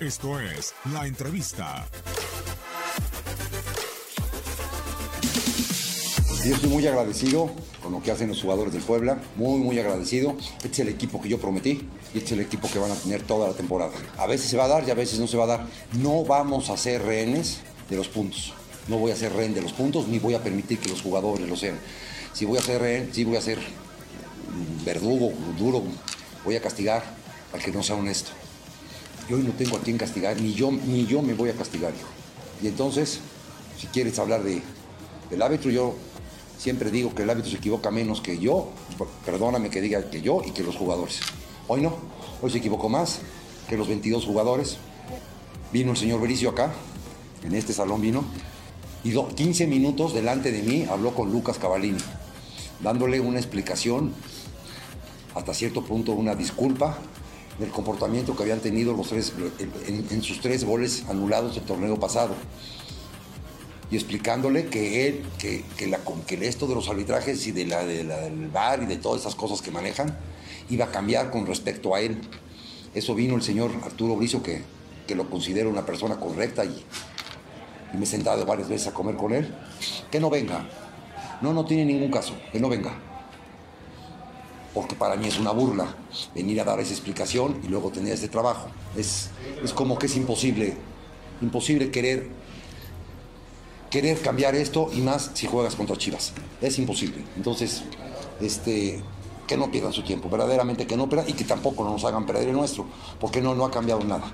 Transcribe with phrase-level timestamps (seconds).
[0.00, 1.86] Esto es La Entrevista.
[6.42, 7.50] Yo estoy muy agradecido
[7.82, 10.38] con lo que hacen los jugadores del Puebla, muy, muy agradecido.
[10.56, 12.94] Este es el equipo que yo prometí y este es el equipo que van a
[12.94, 13.92] tener toda la temporada.
[14.16, 15.66] A veces se va a dar y a veces no se va a dar.
[15.98, 17.58] No vamos a ser rehenes
[17.90, 18.54] de los puntos.
[18.88, 21.46] No voy a ser rehén de los puntos ni voy a permitir que los jugadores
[21.46, 21.78] lo sean.
[22.32, 23.58] Si voy a ser rehén, sí voy a ser
[24.82, 25.82] verdugo, duro,
[26.42, 27.04] voy a castigar
[27.52, 28.30] al que no sea honesto.
[29.32, 32.08] Hoy no tengo a quien castigar, ni yo, ni yo me voy a castigar, hijo.
[32.60, 33.20] Y entonces,
[33.78, 34.60] si quieres hablar de,
[35.30, 35.94] del árbitro, yo
[36.58, 38.70] siempre digo que el árbitro se equivoca menos que yo,
[39.24, 41.20] perdóname que diga que yo y que los jugadores.
[41.68, 41.94] Hoy no,
[42.42, 43.20] hoy se equivocó más
[43.68, 44.78] que los 22 jugadores.
[45.72, 46.72] Vino el señor Bericio acá,
[47.44, 48.24] en este salón vino,
[49.04, 52.00] y 15 minutos delante de mí habló con Lucas Cavallini,
[52.82, 54.12] dándole una explicación,
[55.36, 56.98] hasta cierto punto una disculpa
[57.60, 59.34] del comportamiento que habían tenido los tres,
[59.86, 62.34] en, sus tres goles anulados del torneo pasado
[63.90, 68.16] y explicándole que él, que, que, esto de los arbitrajes y de la, de la,
[68.22, 70.16] del bar y de todas esas cosas que manejan
[70.70, 72.20] iba a cambiar con respecto a él.
[72.94, 74.62] Eso vino el señor Arturo Brizo, que,
[75.06, 76.84] que lo considero una persona correcta y,
[77.92, 79.52] y me he sentado varias veces a comer con él.
[80.10, 80.66] Que no venga.
[81.42, 82.34] No, no tiene ningún caso.
[82.52, 82.94] Que no venga.
[84.74, 85.96] Porque para mí es una burla
[86.34, 88.68] venir a dar esa explicación y luego tener este trabajo.
[88.96, 89.30] Es,
[89.64, 90.76] es como que es imposible,
[91.40, 92.28] imposible querer
[93.90, 96.32] querer cambiar esto y más si juegas contra Chivas.
[96.60, 97.24] Es imposible.
[97.36, 97.82] Entonces,
[98.40, 99.02] este,
[99.46, 102.48] que no pierdan su tiempo, verdaderamente que no pierdan y que tampoco nos hagan perder
[102.48, 102.86] el nuestro,
[103.18, 104.32] porque no, no ha cambiado nada.